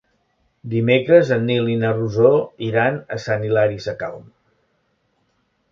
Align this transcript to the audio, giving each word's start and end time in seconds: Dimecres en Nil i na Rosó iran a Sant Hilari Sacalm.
Dimecres 0.71 1.33
en 1.35 1.45
Nil 1.49 1.69
i 1.73 1.77
na 1.83 1.91
Rosó 1.99 2.33
iran 2.69 2.99
a 3.17 3.19
Sant 3.27 3.47
Hilari 3.51 3.79
Sacalm. 3.87 4.27